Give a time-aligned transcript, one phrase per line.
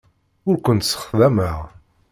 [0.49, 1.57] Ur kent-ssexdameɣ.